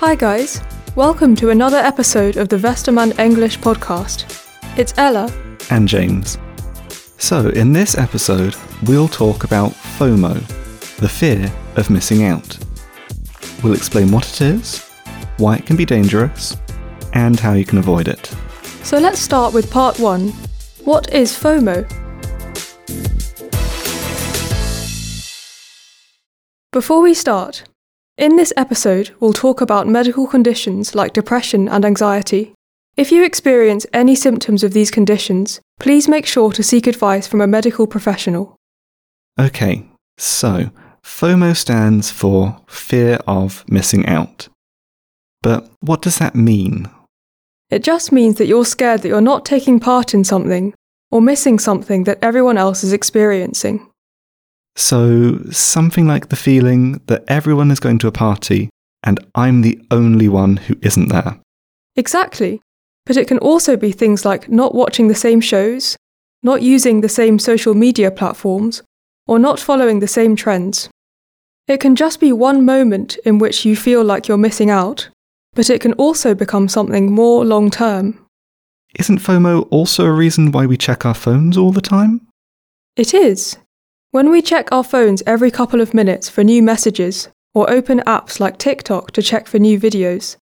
[0.00, 0.62] Hi, guys.
[0.96, 4.24] Welcome to another episode of the Westermann English podcast.
[4.78, 5.30] It's Ella.
[5.68, 6.38] and James.
[7.18, 10.40] So, in this episode, we'll talk about FOMO,
[10.96, 12.58] the fear of missing out.
[13.62, 14.78] We'll explain what it is,
[15.36, 16.56] why it can be dangerous,
[17.12, 18.34] and how you can avoid it.
[18.82, 20.30] So let's start with part one.
[20.84, 21.86] What is FOMO?
[26.72, 27.64] Before we start,
[28.20, 32.52] in this episode, we'll talk about medical conditions like depression and anxiety.
[32.94, 37.40] If you experience any symptoms of these conditions, please make sure to seek advice from
[37.40, 38.56] a medical professional.
[39.40, 39.86] Okay,
[40.18, 40.70] so
[41.02, 44.48] FOMO stands for fear of missing out.
[45.40, 46.90] But what does that mean?
[47.70, 50.74] It just means that you're scared that you're not taking part in something
[51.10, 53.89] or missing something that everyone else is experiencing.
[54.76, 58.70] So, something like the feeling that everyone is going to a party
[59.02, 61.38] and I'm the only one who isn't there.
[61.96, 62.60] Exactly.
[63.06, 65.96] But it can also be things like not watching the same shows,
[66.42, 68.82] not using the same social media platforms,
[69.26, 70.88] or not following the same trends.
[71.66, 75.08] It can just be one moment in which you feel like you're missing out,
[75.54, 78.24] but it can also become something more long term.
[78.98, 82.26] Isn't FOMO also a reason why we check our phones all the time?
[82.96, 83.56] It is.
[84.12, 88.40] When we check our phones every couple of minutes for new messages, or open apps
[88.40, 90.34] like TikTok to check for new videos,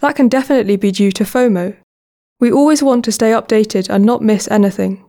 [0.00, 1.74] that can definitely be due to FOMO.
[2.38, 5.02] We always want to stay updated and not miss anything.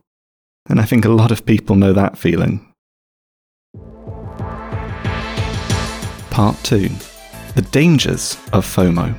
[0.70, 2.66] And I think a lot of people know that feeling.
[6.30, 6.88] Part 2
[7.56, 9.14] The Dangers of FOMO.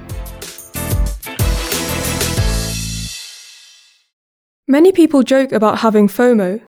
[4.67, 6.63] Many people joke about having FOMO,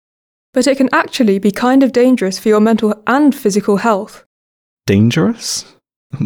[0.53, 4.25] but it can actually be kind of dangerous for your mental and physical health.
[4.85, 5.65] Dangerous?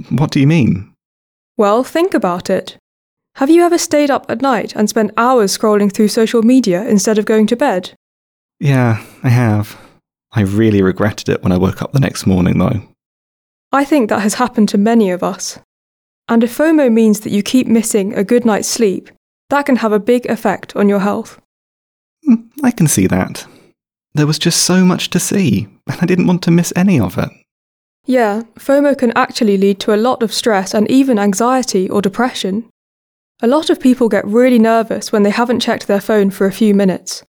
[0.10, 0.94] What do you mean?
[1.58, 2.78] Well, think about it.
[3.36, 7.18] Have you ever stayed up at night and spent hours scrolling through social media instead
[7.18, 7.94] of going to bed?
[8.60, 9.80] Yeah, I have.
[10.34, 12.82] I really regretted it when I woke up the next morning, though.
[13.72, 15.60] I think that has happened to many of us.
[16.28, 19.10] And if FOMO means that you keep missing a good night's sleep,
[19.50, 21.42] that can have a big effect on your health.
[22.26, 23.46] Hmm, I can see that.
[24.14, 27.18] There was just so much to see, and I didn't want to miss any of
[27.18, 27.30] it.
[28.06, 32.68] Yeah, FOMO can actually lead to a lot of stress and even anxiety or depression.
[33.42, 36.52] A lot of people get really nervous when they haven't checked their phone for a
[36.52, 37.24] few minutes.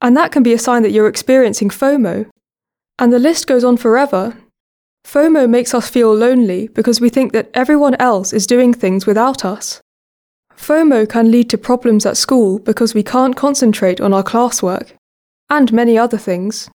[0.00, 2.28] And that can be a sign that you're experiencing FOMO.
[2.98, 4.36] And the list goes on forever.
[5.06, 9.44] FOMO makes us feel lonely because we think that everyone else is doing things without
[9.44, 9.80] us.
[10.56, 14.92] FOMO can lead to problems at school because we can't concentrate on our classwork,
[15.50, 16.70] and many other things.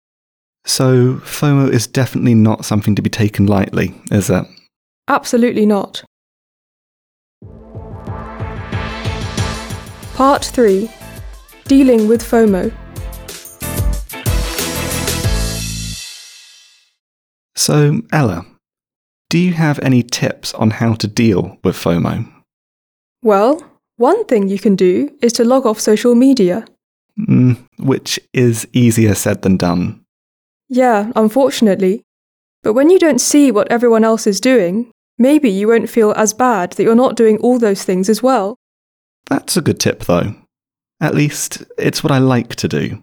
[0.66, 4.44] So, FOMO is definitely not something to be taken lightly, is it?
[5.08, 6.02] Absolutely not.
[10.14, 10.90] Part 3
[11.66, 12.72] Dealing with FOMO.
[17.56, 18.44] So, Ella,
[19.30, 22.30] do you have any tips on how to deal with FOMO?
[23.22, 23.62] Well,
[23.96, 26.66] one thing you can do is to log off social media.
[27.18, 30.04] Mm, which is easier said than done.
[30.68, 32.02] Yeah, unfortunately.
[32.62, 36.32] But when you don't see what everyone else is doing, maybe you won't feel as
[36.34, 38.56] bad that you're not doing all those things as well.
[39.26, 40.34] That's a good tip, though.
[41.00, 43.02] At least, it's what I like to do.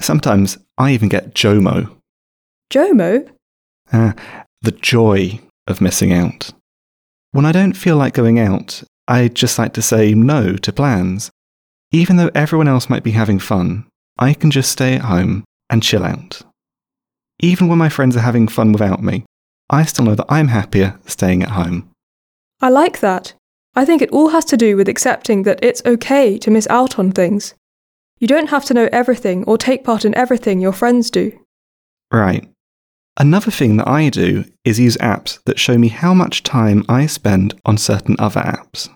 [0.00, 1.94] Sometimes I even get JOMO,
[2.72, 3.28] Jomo?
[3.92, 4.12] uh,
[4.62, 6.50] the joy of missing out.
[7.32, 11.30] When I don't feel like going out, I just like to say no to plans.
[11.92, 13.86] Even though everyone else might be having fun,
[14.18, 16.40] I can just stay at home and chill out.
[17.40, 19.26] Even when my friends are having fun without me,
[19.68, 21.90] I still know that I'm happier staying at home.
[22.62, 23.34] I like that.
[23.74, 26.98] I think it all has to do with accepting that it's okay to miss out
[26.98, 27.54] on things.
[28.20, 31.38] You don't have to know everything or take part in everything your friends do.
[32.10, 32.48] Right.
[33.18, 37.04] Another thing that I do is use apps that show me how much time I
[37.06, 38.88] spend on certain other apps.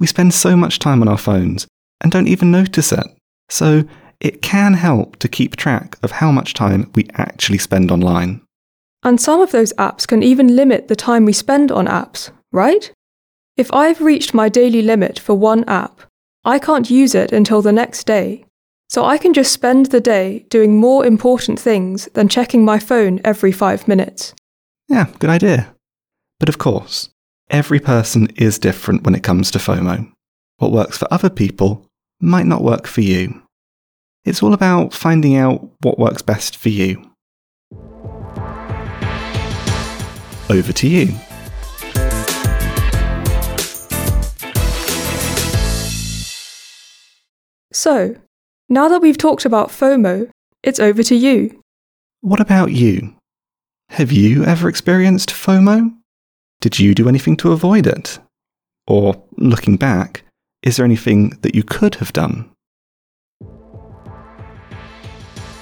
[0.00, 1.68] We spend so much time on our phones
[2.00, 3.06] and don't even notice it.
[3.48, 3.84] So
[4.20, 8.40] it can help to keep track of how much time we actually spend online.
[9.02, 12.90] And some of those apps can even limit the time we spend on apps, right?
[13.56, 16.00] If I've reached my daily limit for one app,
[16.44, 18.44] I can't use it until the next day.
[18.88, 23.20] So I can just spend the day doing more important things than checking my phone
[23.24, 24.34] every five minutes.
[24.88, 25.74] Yeah, good idea.
[26.40, 27.10] But of course,
[27.50, 30.13] every person is different when it comes to FOMO.
[30.64, 31.86] What works for other people
[32.22, 33.42] might not work for you.
[34.24, 37.10] It's all about finding out what works best for you.
[40.48, 41.08] Over to you.
[47.70, 48.16] So,
[48.70, 50.30] now that we've talked about FOMO,
[50.62, 51.60] it's over to you.
[52.22, 53.14] What about you?
[53.90, 55.94] Have you ever experienced FOMO?
[56.62, 58.18] Did you do anything to avoid it?
[58.86, 60.23] Or, looking back,
[60.64, 62.50] is there anything that you could have done?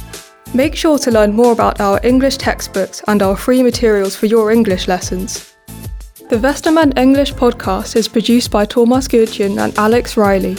[0.54, 4.50] Make sure to learn more about our English textbooks and our free materials for your
[4.50, 5.54] English lessons.
[6.28, 10.56] The Westermann English podcast is produced by Thomas Götjen and Alex Riley.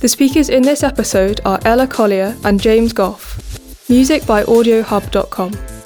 [0.00, 3.38] The speakers in this episode are Ella Collier and James Gough.
[3.88, 5.77] Music by AudioHub.com.